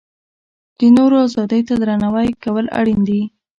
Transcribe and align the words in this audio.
د 0.79 0.81
نورو 0.97 1.15
ازادۍ 1.27 1.61
ته 1.67 1.73
درناوی 1.81 2.29
کول 2.43 2.65
اړین 2.79 2.99
دي. 3.09 3.21